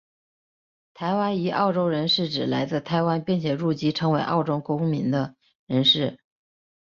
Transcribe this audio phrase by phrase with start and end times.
[0.95, 5.35] 台湾裔澳洲人是指来自台湾并且入籍成为澳洲公民的
[5.67, 6.17] 人士。